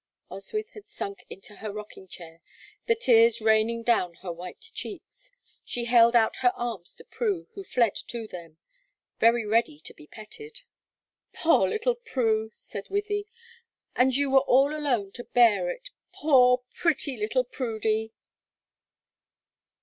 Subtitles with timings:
[0.31, 2.41] Oswyth had sunk into her rocking chair,
[2.87, 5.31] the tears raining down her white cheeks.
[5.63, 8.57] She held out her arms to Prue, who fled to them,
[9.19, 10.63] very ready to be petted.
[11.33, 13.27] "Poor little Prue!" said Wythie.
[13.95, 15.91] "And you were all alone to bear it.
[16.11, 18.11] Poor, pretty little Prudy!"